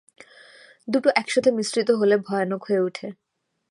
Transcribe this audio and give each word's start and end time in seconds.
দুটো 0.87 1.09
একসাথে 1.15 1.49
মিশ্রিত 1.51 1.89
হলে 1.91 2.15
ভয়ানক 2.17 2.61
হয়ে 2.67 2.81
উঠে! 2.81 3.07